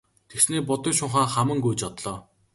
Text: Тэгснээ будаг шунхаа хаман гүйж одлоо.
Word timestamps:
Тэгснээ 0.29 0.61
будаг 0.69 0.93
шунхаа 0.99 1.27
хаман 1.33 1.59
гүйж 1.65 1.79
одлоо. 1.89 2.17